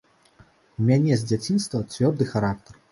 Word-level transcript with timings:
У 0.79 0.87
мяне 0.89 1.13
з 1.21 1.29
дзяцінства 1.33 1.87
цвёрды 1.93 2.23
характар. 2.35 2.73